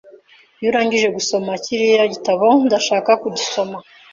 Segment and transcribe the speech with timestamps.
[0.59, 3.77] Iyo urangije gusoma kiriya gitabo, ndashaka kugisoma.